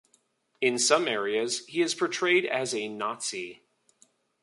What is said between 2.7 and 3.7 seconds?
a Nazi.